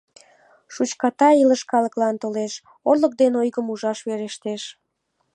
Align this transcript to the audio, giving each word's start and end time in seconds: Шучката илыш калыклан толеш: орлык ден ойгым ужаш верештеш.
Шучката 0.73 1.29
илыш 1.41 1.61
калыклан 1.71 2.15
толеш: 2.23 2.53
орлык 2.89 3.13
ден 3.21 3.33
ойгым 3.41 3.67
ужаш 3.73 3.99
верештеш. 4.07 4.63